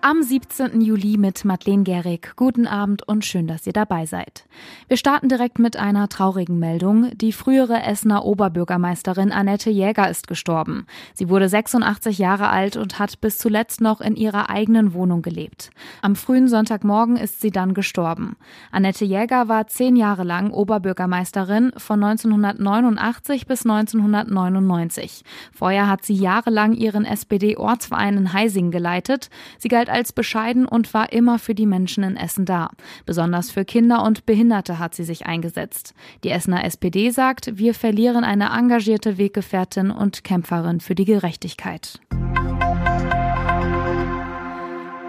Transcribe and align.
Am 0.00 0.22
17. 0.22 0.80
Juli 0.80 1.16
mit 1.18 1.44
Madeleine 1.44 1.82
Gehrig. 1.82 2.34
Guten 2.36 2.68
Abend 2.68 3.02
und 3.08 3.24
schön, 3.24 3.48
dass 3.48 3.66
ihr 3.66 3.72
dabei 3.72 4.06
seid. 4.06 4.44
Wir 4.86 4.96
starten 4.96 5.28
direkt 5.28 5.58
mit 5.58 5.76
einer 5.76 6.08
traurigen 6.08 6.60
Meldung. 6.60 7.10
Die 7.18 7.32
frühere 7.32 7.82
Essener 7.82 8.24
Oberbürgermeisterin 8.24 9.32
Annette 9.32 9.70
Jäger 9.70 10.08
ist 10.08 10.28
gestorben. 10.28 10.86
Sie 11.14 11.28
wurde 11.28 11.48
86 11.48 12.16
Jahre 12.16 12.48
alt 12.48 12.76
und 12.76 13.00
hat 13.00 13.20
bis 13.20 13.38
zuletzt 13.38 13.80
noch 13.80 14.00
in 14.00 14.14
ihrer 14.14 14.50
eigenen 14.50 14.94
Wohnung 14.94 15.20
gelebt. 15.20 15.70
Am 16.00 16.14
frühen 16.14 16.46
Sonntagmorgen 16.46 17.16
ist 17.16 17.40
sie 17.40 17.50
dann 17.50 17.74
gestorben. 17.74 18.36
Annette 18.70 19.04
Jäger 19.04 19.48
war 19.48 19.66
zehn 19.66 19.96
Jahre 19.96 20.22
lang 20.22 20.52
Oberbürgermeisterin 20.52 21.72
von 21.76 22.04
1989 22.04 23.48
bis 23.48 23.66
1999. 23.66 25.24
Vorher 25.52 25.88
hat 25.88 26.04
sie 26.04 26.14
jahrelang 26.14 26.74
ihren 26.74 27.04
SPD-Ortsverein 27.04 28.16
in 28.16 28.32
Heising 28.32 28.70
geleitet. 28.70 29.28
Sie 29.58 29.66
galt 29.66 29.87
galt 29.88 29.98
als 29.98 30.12
bescheiden 30.12 30.66
und 30.66 30.94
war 30.94 31.12
immer 31.12 31.38
für 31.38 31.54
die 31.54 31.66
Menschen 31.66 32.04
in 32.04 32.16
Essen 32.16 32.44
da. 32.44 32.70
Besonders 33.06 33.50
für 33.50 33.64
Kinder 33.64 34.04
und 34.04 34.26
Behinderte 34.26 34.78
hat 34.78 34.94
sie 34.94 35.04
sich 35.04 35.26
eingesetzt. 35.26 35.94
Die 36.24 36.30
Essener 36.30 36.64
SPD 36.64 37.10
sagt, 37.10 37.58
wir 37.58 37.74
verlieren 37.74 38.24
eine 38.24 38.50
engagierte 38.50 39.18
Weggefährtin 39.18 39.90
und 39.90 40.24
Kämpferin 40.24 40.80
für 40.80 40.94
die 40.94 41.04
Gerechtigkeit. 41.04 42.00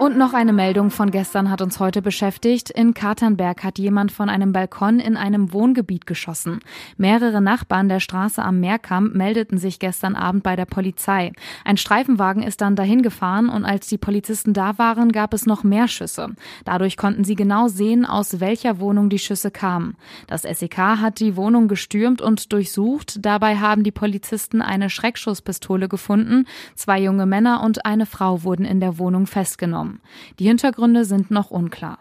Und 0.00 0.16
noch 0.16 0.32
eine 0.32 0.54
Meldung 0.54 0.90
von 0.90 1.10
gestern 1.10 1.50
hat 1.50 1.60
uns 1.60 1.78
heute 1.78 2.00
beschäftigt. 2.00 2.70
In 2.70 2.94
Katernberg 2.94 3.62
hat 3.62 3.78
jemand 3.78 4.10
von 4.12 4.30
einem 4.30 4.50
Balkon 4.50 4.98
in 4.98 5.14
einem 5.14 5.52
Wohngebiet 5.52 6.06
geschossen. 6.06 6.60
Mehrere 6.96 7.42
Nachbarn 7.42 7.90
der 7.90 8.00
Straße 8.00 8.42
am 8.42 8.60
Meerkamp 8.60 9.14
meldeten 9.14 9.58
sich 9.58 9.78
gestern 9.78 10.16
Abend 10.16 10.42
bei 10.42 10.56
der 10.56 10.64
Polizei. 10.64 11.32
Ein 11.66 11.76
Streifenwagen 11.76 12.42
ist 12.42 12.62
dann 12.62 12.76
dahin 12.76 13.02
gefahren 13.02 13.50
und 13.50 13.66
als 13.66 13.88
die 13.88 13.98
Polizisten 13.98 14.54
da 14.54 14.78
waren, 14.78 15.12
gab 15.12 15.34
es 15.34 15.44
noch 15.44 15.64
mehr 15.64 15.86
Schüsse. 15.86 16.28
Dadurch 16.64 16.96
konnten 16.96 17.24
sie 17.24 17.34
genau 17.34 17.68
sehen, 17.68 18.06
aus 18.06 18.40
welcher 18.40 18.80
Wohnung 18.80 19.10
die 19.10 19.18
Schüsse 19.18 19.50
kamen. 19.50 19.98
Das 20.28 20.44
SEK 20.44 20.78
hat 20.78 21.20
die 21.20 21.36
Wohnung 21.36 21.68
gestürmt 21.68 22.22
und 22.22 22.54
durchsucht. 22.54 23.18
Dabei 23.20 23.58
haben 23.58 23.84
die 23.84 23.92
Polizisten 23.92 24.62
eine 24.62 24.88
Schreckschusspistole 24.88 25.88
gefunden. 25.88 26.46
Zwei 26.74 27.02
junge 27.02 27.26
Männer 27.26 27.62
und 27.62 27.84
eine 27.84 28.06
Frau 28.06 28.44
wurden 28.44 28.64
in 28.64 28.80
der 28.80 28.96
Wohnung 28.96 29.26
festgenommen. 29.26 29.90
Die 30.38 30.46
Hintergründe 30.46 31.04
sind 31.04 31.30
noch 31.30 31.50
unklar. 31.50 31.98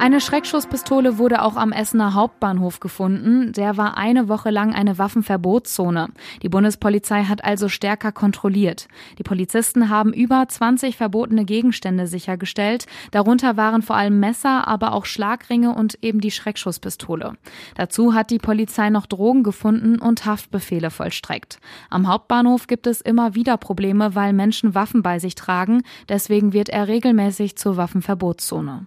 Eine 0.00 0.20
Schreckschusspistole 0.20 1.18
wurde 1.18 1.42
auch 1.42 1.56
am 1.56 1.72
Essener 1.72 2.14
Hauptbahnhof 2.14 2.78
gefunden. 2.78 3.52
Der 3.52 3.76
war 3.76 3.98
eine 3.98 4.28
Woche 4.28 4.50
lang 4.50 4.72
eine 4.72 4.96
Waffenverbotszone. 4.96 6.10
Die 6.40 6.48
Bundespolizei 6.48 7.24
hat 7.24 7.44
also 7.44 7.68
stärker 7.68 8.12
kontrolliert. 8.12 8.86
Die 9.18 9.24
Polizisten 9.24 9.88
haben 9.88 10.12
über 10.12 10.46
20 10.48 10.96
verbotene 10.96 11.44
Gegenstände 11.44 12.06
sichergestellt. 12.06 12.86
Darunter 13.10 13.56
waren 13.56 13.82
vor 13.82 13.96
allem 13.96 14.20
Messer, 14.20 14.68
aber 14.68 14.92
auch 14.92 15.04
Schlagringe 15.04 15.74
und 15.74 15.98
eben 16.00 16.20
die 16.20 16.30
Schreckschusspistole. 16.30 17.32
Dazu 17.74 18.14
hat 18.14 18.30
die 18.30 18.38
Polizei 18.38 18.90
noch 18.90 19.06
Drogen 19.06 19.42
gefunden 19.42 19.98
und 19.98 20.24
Haftbefehle 20.24 20.90
vollstreckt. 20.90 21.58
Am 21.90 22.06
Hauptbahnhof 22.06 22.68
gibt 22.68 22.86
es 22.86 23.00
immer 23.00 23.34
wieder 23.34 23.56
Probleme, 23.56 24.14
weil 24.14 24.32
Menschen 24.32 24.76
Waffen 24.76 25.02
bei 25.02 25.18
sich 25.18 25.34
tragen. 25.34 25.82
Deswegen 26.08 26.52
wird 26.52 26.68
er 26.68 26.86
regelmäßig 26.86 27.56
zur 27.56 27.76
Waffenverbotszone. 27.76 28.86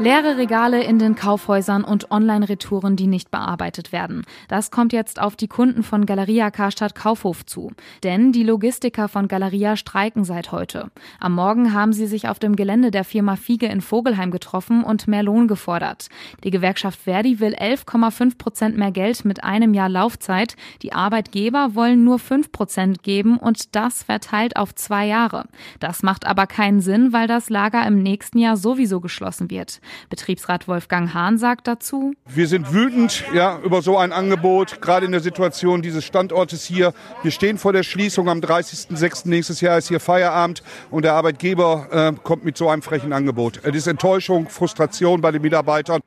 Leere 0.00 0.36
Regale 0.36 0.84
in 0.84 1.00
den 1.00 1.16
Kaufhäusern 1.16 1.82
und 1.82 2.12
Online-Retouren, 2.12 2.94
die 2.94 3.08
nicht 3.08 3.32
bearbeitet 3.32 3.90
werden. 3.90 4.24
Das 4.46 4.70
kommt 4.70 4.92
jetzt 4.92 5.20
auf 5.20 5.34
die 5.34 5.48
Kunden 5.48 5.82
von 5.82 6.06
Galeria 6.06 6.52
Karstadt 6.52 6.94
Kaufhof 6.94 7.44
zu. 7.44 7.72
Denn 8.04 8.30
die 8.30 8.44
Logistiker 8.44 9.08
von 9.08 9.26
Galeria 9.26 9.74
streiken 9.74 10.22
seit 10.22 10.52
heute. 10.52 10.92
Am 11.18 11.34
Morgen 11.34 11.74
haben 11.74 11.92
sie 11.92 12.06
sich 12.06 12.28
auf 12.28 12.38
dem 12.38 12.54
Gelände 12.54 12.92
der 12.92 13.02
Firma 13.02 13.34
Fiege 13.34 13.66
in 13.66 13.80
Vogelheim 13.80 14.30
getroffen 14.30 14.84
und 14.84 15.08
mehr 15.08 15.24
Lohn 15.24 15.48
gefordert. 15.48 16.06
Die 16.44 16.52
Gewerkschaft 16.52 17.00
Verdi 17.00 17.40
will 17.40 17.54
11,5 17.54 18.38
Prozent 18.38 18.76
mehr 18.78 18.92
Geld 18.92 19.24
mit 19.24 19.42
einem 19.42 19.74
Jahr 19.74 19.88
Laufzeit. 19.88 20.54
Die 20.82 20.92
Arbeitgeber 20.92 21.74
wollen 21.74 22.04
nur 22.04 22.20
5 22.20 22.52
Prozent 22.52 23.02
geben 23.02 23.36
und 23.36 23.74
das 23.74 24.04
verteilt 24.04 24.58
auf 24.58 24.76
zwei 24.76 25.08
Jahre. 25.08 25.46
Das 25.80 26.04
macht 26.04 26.24
aber 26.24 26.46
keinen 26.46 26.80
Sinn, 26.80 27.12
weil 27.12 27.26
das 27.26 27.50
Lager 27.50 27.84
im 27.84 28.00
nächsten 28.00 28.38
Jahr 28.38 28.56
sowieso 28.56 29.00
geschlossen 29.00 29.50
wird. 29.50 29.80
Betriebsrat 30.10 30.68
Wolfgang 30.68 31.14
Hahn 31.14 31.38
sagt 31.38 31.66
dazu, 31.66 32.14
wir 32.26 32.46
sind 32.46 32.72
wütend 32.72 33.24
ja, 33.34 33.58
über 33.60 33.82
so 33.82 33.96
ein 33.98 34.12
Angebot, 34.12 34.80
gerade 34.80 35.06
in 35.06 35.12
der 35.12 35.20
Situation 35.20 35.82
dieses 35.82 36.04
Standortes 36.04 36.64
hier. 36.64 36.92
Wir 37.22 37.30
stehen 37.30 37.58
vor 37.58 37.72
der 37.72 37.82
Schließung 37.82 38.28
am 38.28 38.40
30.06. 38.40 39.28
nächstes 39.28 39.60
Jahr 39.60 39.78
ist 39.78 39.88
hier 39.88 40.00
Feierabend 40.00 40.62
und 40.90 41.04
der 41.04 41.14
Arbeitgeber 41.14 41.88
äh, 41.90 42.20
kommt 42.22 42.44
mit 42.44 42.56
so 42.56 42.68
einem 42.68 42.82
frechen 42.82 43.12
Angebot. 43.12 43.60
Es 43.62 43.74
ist 43.74 43.86
Enttäuschung, 43.86 44.48
Frustration 44.48 45.20
bei 45.20 45.30
den 45.30 45.42
Mitarbeitern. 45.42 46.00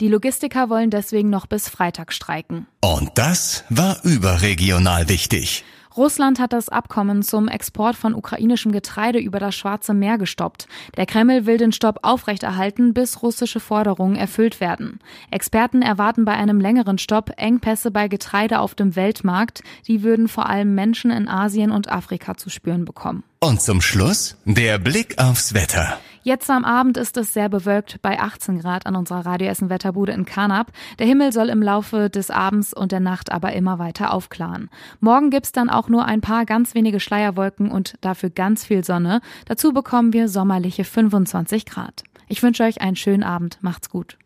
Die 0.00 0.08
Logistiker 0.08 0.70
wollen 0.70 0.90
deswegen 0.90 1.30
noch 1.30 1.46
bis 1.46 1.68
Freitag 1.68 2.12
streiken. 2.12 2.66
Und 2.80 3.10
das 3.16 3.64
war 3.68 3.98
überregional 4.02 5.08
wichtig. 5.08 5.64
Russland 5.96 6.38
hat 6.38 6.52
das 6.52 6.68
Abkommen 6.68 7.22
zum 7.22 7.48
Export 7.48 7.96
von 7.96 8.14
ukrainischem 8.14 8.72
Getreide 8.72 9.18
über 9.18 9.40
das 9.40 9.54
Schwarze 9.54 9.92
Meer 9.92 10.18
gestoppt. 10.18 10.68
Der 10.96 11.06
Kreml 11.06 11.46
will 11.46 11.58
den 11.58 11.72
Stopp 11.72 12.00
aufrechterhalten, 12.02 12.94
bis 12.94 13.22
russische 13.22 13.60
Forderungen 13.60 14.16
erfüllt 14.16 14.60
werden. 14.60 15.00
Experten 15.30 15.82
erwarten 15.82 16.24
bei 16.24 16.32
einem 16.32 16.60
längeren 16.60 16.98
Stopp 16.98 17.32
Engpässe 17.36 17.90
bei 17.90 18.08
Getreide 18.08 18.60
auf 18.60 18.74
dem 18.74 18.94
Weltmarkt. 18.94 19.62
Die 19.88 20.02
würden 20.02 20.28
vor 20.28 20.48
allem 20.48 20.74
Menschen 20.74 21.10
in 21.10 21.28
Asien 21.28 21.70
und 21.70 21.90
Afrika 21.90 22.36
zu 22.36 22.50
spüren 22.50 22.84
bekommen. 22.84 23.24
Und 23.40 23.60
zum 23.60 23.80
Schluss 23.80 24.36
der 24.44 24.78
Blick 24.78 25.18
aufs 25.18 25.54
Wetter. 25.54 25.98
Jetzt 26.22 26.50
am 26.50 26.66
Abend 26.66 26.98
ist 26.98 27.16
es 27.16 27.32
sehr 27.32 27.48
bewölkt 27.48 28.02
bei 28.02 28.20
18 28.20 28.58
Grad 28.58 28.86
an 28.86 28.94
unserer 28.94 29.24
Radioessen 29.24 29.70
Wetterbude 29.70 30.12
in 30.12 30.26
Karnap. 30.26 30.70
Der 30.98 31.06
Himmel 31.06 31.32
soll 31.32 31.48
im 31.48 31.62
Laufe 31.62 32.10
des 32.10 32.30
Abends 32.30 32.74
und 32.74 32.92
der 32.92 33.00
Nacht 33.00 33.32
aber 33.32 33.54
immer 33.54 33.78
weiter 33.78 34.12
aufklaren. 34.12 34.68
Morgen 35.00 35.30
gibt's 35.30 35.52
dann 35.52 35.70
auch 35.70 35.88
nur 35.88 36.04
ein 36.04 36.20
paar 36.20 36.44
ganz 36.44 36.74
wenige 36.74 37.00
Schleierwolken 37.00 37.70
und 37.70 37.94
dafür 38.02 38.28
ganz 38.28 38.66
viel 38.66 38.84
Sonne. 38.84 39.22
Dazu 39.46 39.72
bekommen 39.72 40.12
wir 40.12 40.28
sommerliche 40.28 40.84
25 40.84 41.64
Grad. 41.64 42.04
Ich 42.28 42.42
wünsche 42.42 42.64
euch 42.64 42.82
einen 42.82 42.96
schönen 42.96 43.22
Abend. 43.22 43.58
Macht's 43.62 43.88
gut. 43.88 44.18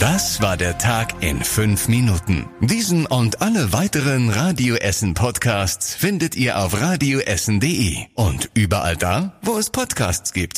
Das 0.00 0.42
war 0.42 0.56
der 0.56 0.78
Tag 0.78 1.22
in 1.22 1.42
fünf 1.42 1.88
Minuten. 1.88 2.46
Diesen 2.60 3.06
und 3.06 3.40
alle 3.40 3.72
weiteren 3.72 4.28
Radio 4.28 4.74
Essen 4.74 5.14
Podcasts 5.14 5.94
findet 5.94 6.36
ihr 6.36 6.58
auf 6.58 6.80
radioessen.de 6.80 8.06
und 8.14 8.50
überall 8.54 8.96
da, 8.96 9.38
wo 9.42 9.56
es 9.56 9.70
Podcasts 9.70 10.32
gibt. 10.32 10.56